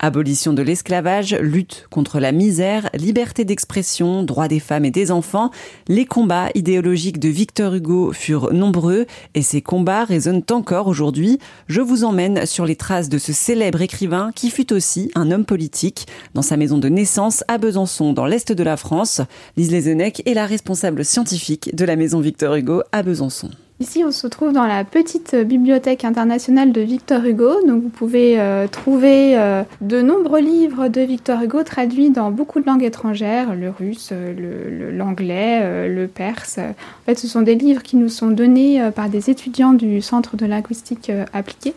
Abolition 0.00 0.52
de 0.52 0.62
l'esclavage, 0.62 1.34
lutte 1.34 1.86
contre 1.90 2.20
la 2.20 2.30
misère, 2.30 2.88
liberté 2.94 3.44
d'expression, 3.44 4.22
droits 4.22 4.46
des 4.46 4.60
femmes 4.60 4.84
et 4.84 4.92
des 4.92 5.10
enfants, 5.10 5.50
les 5.88 6.06
combats 6.06 6.50
idéologiques 6.54 7.18
de 7.18 7.28
Victor 7.28 7.74
Hugo 7.74 8.12
furent 8.12 8.52
nombreux 8.52 9.06
et 9.34 9.42
ces 9.42 9.60
combats 9.60 10.04
résonnent 10.04 10.44
encore 10.52 10.86
aujourd'hui. 10.86 11.40
Je 11.66 11.80
vous 11.80 12.04
emmène 12.04 12.46
sur 12.46 12.64
les 12.64 12.76
traces 12.76 13.08
de 13.08 13.18
ce 13.18 13.32
célèbre 13.32 13.82
écrivain 13.82 14.30
qui 14.36 14.50
fut 14.50 14.72
aussi 14.72 15.10
un 15.16 15.32
homme 15.32 15.44
politique. 15.44 16.06
Dans 16.32 16.42
sa 16.42 16.56
maison 16.56 16.78
de 16.78 16.88
naissance 16.88 17.42
à 17.48 17.58
Besançon, 17.58 18.12
dans 18.12 18.26
l'est 18.26 18.52
de 18.52 18.62
la 18.62 18.76
France, 18.76 19.20
Lise 19.56 19.72
Lezenec 19.72 20.22
est 20.26 20.34
la 20.34 20.46
responsable 20.46 21.04
scientifique 21.04 21.74
de 21.74 21.84
la 21.84 21.96
maison 21.96 22.20
Victor 22.20 22.54
Hugo 22.54 22.82
à 22.92 23.02
Besançon. 23.02 23.50
Ici, 23.80 24.02
on 24.04 24.10
se 24.10 24.26
trouve 24.26 24.52
dans 24.52 24.66
la 24.66 24.82
petite 24.82 25.36
bibliothèque 25.36 26.04
internationale 26.04 26.72
de 26.72 26.80
Victor 26.80 27.24
Hugo. 27.24 27.64
Donc, 27.64 27.80
vous 27.80 27.90
pouvez 27.90 28.40
euh, 28.40 28.66
trouver 28.66 29.38
euh, 29.38 29.62
de 29.80 30.02
nombreux 30.02 30.40
livres 30.40 30.88
de 30.88 31.00
Victor 31.00 31.40
Hugo 31.40 31.62
traduits 31.62 32.10
dans 32.10 32.32
beaucoup 32.32 32.58
de 32.58 32.66
langues 32.66 32.82
étrangères, 32.82 33.54
le 33.54 33.70
russe, 33.70 34.12
l'anglais, 34.92 35.88
le, 35.88 36.08
perse. 36.08 36.58
En 36.58 37.04
fait, 37.06 37.20
ce 37.20 37.28
sont 37.28 37.42
des 37.42 37.54
livres 37.54 37.84
qui 37.84 37.94
nous 37.94 38.08
sont 38.08 38.32
donnés 38.32 38.82
euh, 38.82 38.90
par 38.90 39.08
des 39.08 39.30
étudiants 39.30 39.74
du 39.74 40.02
Centre 40.02 40.36
de 40.36 40.44
linguistique 40.44 41.12
appliquée 41.32 41.74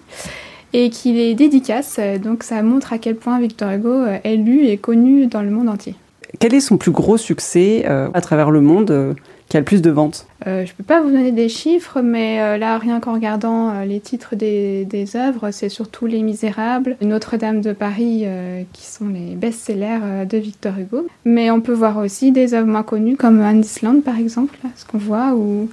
et 0.74 0.90
qui 0.90 1.14
les 1.14 1.36
dédicacent. 1.36 2.00
Donc, 2.24 2.42
ça 2.42 2.64
montre 2.64 2.94
à 2.94 2.98
quel 2.98 3.16
point 3.16 3.40
Victor 3.40 3.70
Hugo 3.74 4.06
est 4.24 4.38
lu 4.38 4.66
et 4.66 4.78
connu 4.78 5.28
dans 5.28 5.44
le 5.44 5.52
monde 5.52 5.70
entier. 5.70 5.94
Quel 6.40 6.56
est 6.56 6.62
son 6.62 6.78
plus 6.78 6.92
gros 6.92 7.18
succès 7.18 7.86
à 7.86 8.22
travers 8.22 8.50
le 8.50 8.62
monde 8.62 9.16
qui 9.52 9.58
a 9.58 9.60
le 9.60 9.66
plus 9.66 9.82
de 9.82 9.90
ventes 9.90 10.28
euh, 10.48 10.66
Je 10.66 10.72
ne 10.72 10.78
peux 10.78 10.84
pas 10.86 11.02
vous 11.02 11.10
donner 11.10 11.34
des 11.34 11.50
chiffres, 11.50 12.00
mais 12.02 12.40
euh, 12.40 12.58
là, 12.58 12.78
rien 12.78 13.02
qu'en 13.02 13.12
regardant 13.12 13.70
euh, 13.70 13.84
les 13.84 14.00
titres 14.00 14.38
des, 14.38 14.86
des 14.86 15.18
œuvres, 15.18 15.52
c'est 15.52 15.68
surtout 15.68 16.06
Les 16.06 16.22
Misérables, 16.22 16.96
Notre-Dame 17.02 17.60
de 17.60 17.74
Paris, 17.74 18.26
qui 18.72 18.86
sont 18.86 19.10
les 19.10 19.36
best-sellers 19.36 20.26
de 20.26 20.38
Victor 20.38 20.80
Hugo. 20.80 21.06
Mais 21.26 21.52
on 21.52 21.60
peut 21.60 21.74
voir 21.74 21.98
aussi 21.98 22.32
des 22.32 22.54
œuvres 22.54 22.68
moins 22.68 22.84
connues, 22.84 23.18
comme 23.18 23.42
Anne 23.42 23.60
Island, 23.60 24.04
par 24.04 24.18
exemple, 24.18 24.58
ce 24.78 24.86
qu'on 24.86 24.98
voit, 24.98 25.34
ou, 25.34 25.70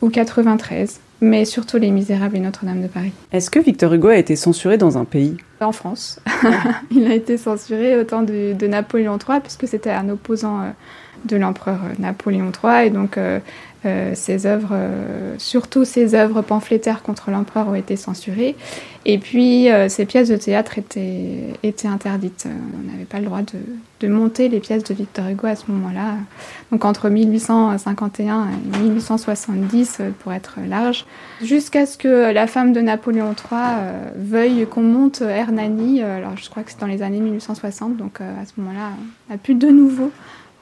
ou 0.00 0.10
93 0.10 1.00
mais 1.20 1.44
surtout 1.44 1.78
Les 1.78 1.90
Misérables 1.90 2.36
et 2.36 2.40
Notre-Dame 2.40 2.80
de 2.80 2.86
Paris. 2.86 3.10
Est-ce 3.32 3.50
que 3.50 3.58
Victor 3.58 3.92
Hugo 3.92 4.06
a 4.06 4.16
été 4.16 4.36
censuré 4.36 4.78
dans 4.78 4.98
un 4.98 5.04
pays? 5.04 5.36
En 5.60 5.72
France. 5.72 6.20
il 6.92 7.04
a 7.10 7.14
été 7.14 7.36
censuré 7.36 7.98
au 7.98 8.04
temps 8.04 8.22
de, 8.22 8.52
de 8.52 8.66
Napoléon 8.68 9.18
III, 9.18 9.40
puisque 9.40 9.66
c'était 9.66 9.90
un 9.90 10.08
opposant 10.10 10.60
de 11.24 11.36
l'empereur 11.36 11.78
Napoléon 11.98 12.50
III. 12.62 12.86
Et 12.86 12.90
donc, 12.90 13.16
euh, 13.16 13.40
euh, 13.86 14.12
ses 14.14 14.46
œuvres, 14.46 14.70
euh, 14.72 15.34
surtout 15.38 15.84
ses 15.84 16.16
œuvres 16.16 16.42
pamphlétaires 16.42 17.02
contre 17.02 17.30
l'empereur, 17.30 17.68
ont 17.68 17.74
été 17.74 17.96
censurées. 17.96 18.56
Et 19.04 19.18
puis, 19.18 19.68
ses 19.88 20.04
pièces 20.04 20.28
de 20.28 20.36
théâtre 20.36 20.76
étaient, 20.76 21.54
étaient 21.62 21.88
interdites. 21.88 22.46
on 22.46 22.92
n'avait 22.92 23.06
pas 23.06 23.20
le 23.20 23.24
droit 23.24 23.40
de, 23.40 23.58
de, 24.00 24.08
monter 24.12 24.50
les 24.50 24.60
pièces 24.60 24.84
de 24.84 24.92
Victor 24.92 25.28
Hugo 25.28 25.46
à 25.46 25.56
ce 25.56 25.70
moment-là. 25.70 26.16
Donc, 26.72 26.84
entre 26.84 27.08
1851 27.08 28.48
et 28.74 28.78
1870, 28.80 30.02
pour 30.18 30.34
être 30.34 30.58
large, 30.68 31.06
jusqu'à 31.42 31.86
ce 31.86 31.96
que 31.96 32.32
la 32.32 32.46
femme 32.46 32.74
de 32.74 32.82
Napoléon 32.82 33.34
III 33.50 33.60
veuille 34.16 34.66
qu'on 34.66 34.82
monte 34.82 35.22
Hernani. 35.22 36.02
alors, 36.02 36.36
je 36.36 36.50
crois 36.50 36.62
que 36.62 36.70
c'est 36.70 36.80
dans 36.80 36.86
les 36.86 37.00
années 37.00 37.20
1860. 37.20 37.96
Donc, 37.96 38.20
à 38.20 38.44
ce 38.44 38.60
moment-là, 38.60 38.90
on 39.28 39.32
n'a 39.32 39.38
plus 39.38 39.54
de 39.54 39.68
nouveau 39.68 40.10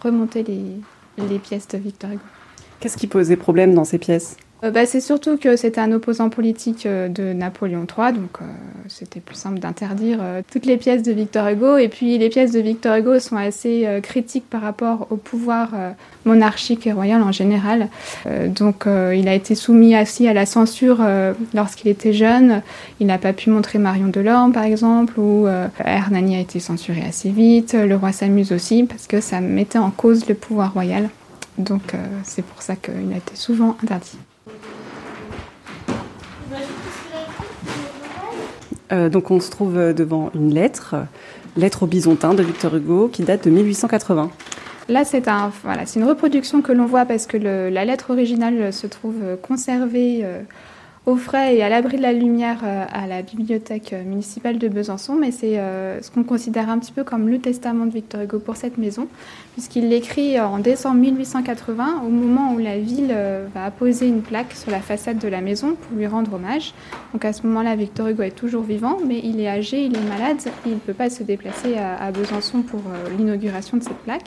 remonter 0.00 0.44
les, 0.44 1.38
pièces 1.38 1.68
de 1.68 1.78
Victor 1.78 2.10
Hugo. 2.10 2.20
Qu'est-ce 2.80 2.96
qui 2.96 3.06
posait 3.06 3.36
problème 3.36 3.74
dans 3.74 3.84
ces 3.84 3.98
pièces? 3.98 4.36
Bah, 4.62 4.86
C'est 4.86 5.00
surtout 5.00 5.36
que 5.36 5.56
c'était 5.56 5.80
un 5.80 5.92
opposant 5.92 6.30
politique 6.30 6.86
euh, 6.86 7.08
de 7.08 7.32
Napoléon 7.32 7.86
III, 7.86 8.12
donc 8.12 8.38
euh, 8.40 8.44
c'était 8.88 9.20
plus 9.20 9.36
simple 9.36 9.58
d'interdire 9.58 10.18
toutes 10.50 10.66
les 10.66 10.76
pièces 10.76 11.02
de 11.02 11.12
Victor 11.12 11.48
Hugo. 11.48 11.76
Et 11.76 11.88
puis 11.88 12.16
les 12.18 12.28
pièces 12.28 12.52
de 12.52 12.60
Victor 12.60 12.96
Hugo 12.96 13.18
sont 13.18 13.36
assez 13.36 13.86
critiques 14.02 14.48
par 14.48 14.62
rapport 14.62 15.08
au 15.10 15.16
pouvoir 15.16 15.70
monarchique 16.24 16.86
et 16.86 16.92
royal 16.92 17.22
en 17.22 17.32
général. 17.32 17.88
donc 18.46 18.84
il 18.86 19.28
a 19.28 19.34
été 19.34 19.54
soumis 19.54 20.00
aussi 20.00 20.28
à 20.28 20.32
la 20.32 20.46
censure 20.46 21.04
lorsqu'il 21.54 21.90
était 21.90 22.12
jeune. 22.12 22.62
Il 23.00 23.08
n'a 23.08 23.18
pas 23.18 23.32
pu 23.32 23.50
montrer 23.50 23.78
Marion 23.78 24.08
Delorme 24.08 24.52
par 24.52 24.64
exemple, 24.64 25.18
ou 25.18 25.46
Hernani 25.84 26.36
a 26.36 26.40
été 26.40 26.60
censuré 26.60 27.02
assez 27.06 27.30
vite. 27.30 27.74
Le 27.74 27.96
roi 27.96 28.12
s'amuse 28.12 28.52
aussi 28.52 28.84
parce 28.84 29.06
que 29.06 29.20
ça 29.20 29.40
mettait 29.40 29.78
en 29.78 29.90
cause 29.90 30.28
le 30.28 30.34
pouvoir 30.34 30.72
royal. 30.72 31.08
Donc 31.58 31.94
c'est 32.22 32.44
pour 32.44 32.62
ça 32.62 32.76
qu'il 32.76 33.12
a 33.12 33.16
été 33.16 33.34
souvent 33.34 33.76
interdit. 33.82 34.18
Euh, 38.92 39.08
donc 39.08 39.30
on 39.30 39.40
se 39.40 39.50
trouve 39.50 39.76
euh, 39.76 39.92
devant 39.92 40.30
une 40.34 40.54
lettre, 40.54 40.94
lettre 41.56 41.84
au 41.84 41.86
Bisontin 41.86 42.34
de 42.34 42.42
Victor 42.42 42.74
Hugo, 42.76 43.08
qui 43.08 43.22
date 43.22 43.44
de 43.44 43.50
1880. 43.50 44.30
Là, 44.88 45.04
c'est 45.04 45.26
une 45.96 46.04
reproduction 46.04 46.62
que 46.62 46.70
l'on 46.70 46.86
voit 46.86 47.04
parce 47.06 47.26
que 47.26 47.36
la 47.36 47.84
lettre 47.84 48.10
originale 48.10 48.72
se 48.72 48.86
trouve 48.86 49.16
conservée 49.42 50.20
euh, 50.22 50.42
au 51.06 51.14
frais 51.14 51.56
et 51.56 51.62
à 51.62 51.68
l'abri 51.68 51.98
de 51.98 52.02
la 52.02 52.12
lumière 52.12 52.58
euh, 52.64 52.84
à 52.92 53.06
la 53.06 53.22
bibliothèque 53.22 53.92
euh, 53.92 54.02
municipale 54.02 54.58
de 54.58 54.66
Besançon, 54.66 55.14
mais 55.14 55.30
c'est 55.30 55.56
euh, 55.56 56.02
ce 56.02 56.10
qu'on 56.10 56.24
considère 56.24 56.68
un 56.68 56.80
petit 56.80 56.90
peu 56.90 57.04
comme 57.04 57.28
le 57.28 57.38
testament 57.38 57.86
de 57.86 57.92
Victor 57.92 58.22
Hugo 58.22 58.40
pour 58.40 58.56
cette 58.56 58.76
maison, 58.76 59.06
puisqu'il 59.52 59.88
l'écrit 59.88 60.40
en 60.40 60.58
décembre 60.58 60.96
1880, 60.96 62.02
au 62.04 62.08
moment 62.08 62.52
où 62.54 62.58
la 62.58 62.78
ville 62.78 63.14
va 63.54 63.64
apposer 63.64 64.08
une 64.08 64.22
plaque 64.22 64.52
sur 64.52 64.72
la 64.72 64.80
façade 64.80 65.18
de 65.18 65.28
la 65.28 65.40
maison 65.40 65.76
pour 65.76 65.96
lui 65.96 66.08
rendre 66.08 66.34
hommage. 66.34 66.74
Donc 67.12 67.24
à 67.24 67.32
ce 67.32 67.46
moment-là, 67.46 67.76
Victor 67.76 68.08
Hugo 68.08 68.22
est 68.22 68.34
toujours 68.34 68.64
vivant, 68.64 68.98
mais 69.06 69.20
il 69.22 69.40
est 69.40 69.48
âgé, 69.48 69.84
il 69.84 69.96
est 69.96 70.08
malade, 70.08 70.38
il 70.66 70.72
ne 70.72 70.78
peut 70.78 70.92
pas 70.92 71.08
se 71.08 71.22
déplacer 71.22 71.76
à 71.76 72.10
Besançon 72.10 72.62
pour 72.62 72.82
l'inauguration 73.16 73.76
de 73.76 73.82
cette 73.82 73.98
plaque. 73.98 74.26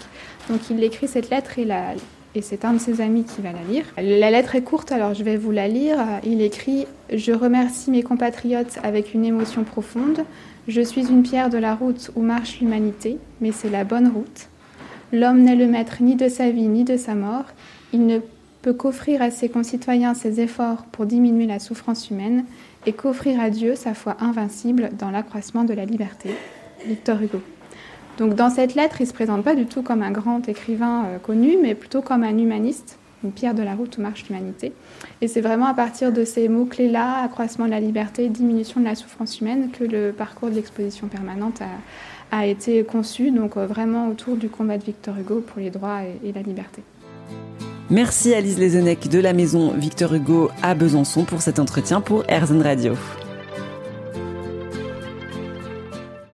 Donc 0.50 0.62
il 0.70 0.82
écrit 0.84 1.08
cette 1.08 1.30
lettre 1.30 1.60
et 1.60 1.66
la, 1.66 1.94
et 2.36 2.42
c'est 2.42 2.64
un 2.66 2.74
de 2.74 2.80
ses 2.80 3.02
amis 3.02 3.24
qui 3.24 3.42
va 3.42 3.52
la 3.52 3.64
lire. 3.64 3.86
La 3.98 4.30
lettre 4.30 4.56
est 4.56 4.62
courte, 4.62 4.92
alors 4.92 5.14
je 5.14 5.24
vais 5.24 5.38
vous 5.38 5.52
la 5.52 5.68
lire. 5.68 5.98
Il 6.24 6.42
écrit 6.42 6.86
Je 7.12 7.32
remercie 7.32 7.90
mes 7.90 8.04
compatriotes 8.04 8.80
avec 8.84 9.14
une 9.14 9.26
émotion 9.26 9.64
profonde. 9.64 10.24
Je 10.68 10.82
suis 10.82 11.08
une 11.10 11.24
pierre 11.24 11.50
de 11.50 11.58
la 11.58 11.74
route 11.74 12.12
où 12.16 12.22
marche 12.22 12.60
l'humanité, 12.60 13.18
mais 13.42 13.52
c'est 13.52 13.70
la 13.70 13.84
bonne 13.84 14.08
route. 14.08 14.48
L'homme 15.12 15.42
n'est 15.42 15.56
le 15.56 15.66
maître 15.66 15.98
ni 16.02 16.16
de 16.16 16.30
sa 16.30 16.52
vie 16.52 16.68
ni 16.68 16.84
de 16.84 16.98
sa 16.98 17.16
mort. 17.16 17.46
Il 17.94 18.06
ne 18.06 18.20
peut 18.62 18.74
qu'offrir 18.74 19.22
à 19.22 19.32
ses 19.32 19.50
concitoyens 19.50 20.14
ses 20.14 20.40
efforts 20.40 20.84
pour 20.92 21.08
diminuer 21.08 21.48
la 21.48 21.58
souffrance 21.58 22.12
humaine 22.12 22.46
et 22.86 22.94
qu'offrir 22.94 23.40
à 23.40 23.50
Dieu 23.50 23.76
sa 23.76 23.96
foi 23.96 24.18
invincible 24.20 24.92
dans 25.00 25.10
l'accroissement 25.10 25.64
de 25.64 25.74
la 25.74 25.86
liberté. 25.86 26.30
Victor 26.86 27.22
Hugo. 27.22 27.42
Donc 28.20 28.36
dans 28.36 28.50
cette 28.50 28.76
lettre, 28.76 28.98
il 29.00 29.04
ne 29.04 29.08
se 29.08 29.14
présente 29.14 29.46
pas 29.46 29.56
du 29.56 29.66
tout 29.66 29.82
comme 29.82 30.04
un 30.04 30.12
grand 30.12 30.48
écrivain 30.50 31.06
euh, 31.06 31.20
connu, 31.20 31.56
mais 31.60 31.74
plutôt 31.74 32.02
comme 32.02 32.24
un 32.24 32.38
humaniste, 32.38 33.00
une 33.24 33.32
pierre 33.32 33.54
de 33.54 33.64
la 33.64 33.76
route 33.76 33.98
où 33.98 34.02
marche 34.02 34.26
l'humanité. 34.28 34.74
Et 35.22 35.30
c'est 35.30 35.40
vraiment 35.40 35.68
à 35.68 35.74
partir 35.74 36.12
de 36.12 36.26
ces 36.26 36.50
mots-clés-là, 36.50 37.24
accroissement 37.24 37.66
de 37.66 37.72
la 37.72 37.80
liberté, 37.80 38.28
diminution 38.28 38.82
de 38.82 38.86
la 38.86 38.96
souffrance 38.96 39.40
humaine, 39.40 39.72
que 39.72 39.86
le 39.86 40.12
parcours 40.12 40.50
de 40.50 40.56
l'exposition 40.56 41.08
permanente 41.08 41.62
a, 42.32 42.46
été 42.46 42.84
conçu, 42.84 43.32
donc 43.32 43.56
euh, 43.56 43.66
vraiment 43.66 44.10
autour 44.10 44.36
du 44.36 44.50
combat 44.50 44.78
de 44.78 44.84
Victor 44.84 45.18
Hugo 45.18 45.40
pour 45.40 45.62
les 45.62 45.70
droits 45.70 46.02
et, 46.24 46.32
la 46.34 46.42
liberté. 46.42 46.84
Merci 47.90 48.34
Alice 48.34 48.60
Lezenec 48.60 49.08
de 49.08 49.20
la 49.20 49.34
maison 49.34 49.72
Victor 49.72 50.14
Hugo 50.14 50.52
à 50.62 50.76
Besançon 50.76 51.24
pour 51.24 51.42
cet 51.42 51.58
entretien 51.58 52.02
pour 52.02 52.24
Erzen 52.30 52.62
Radio. 52.62 52.94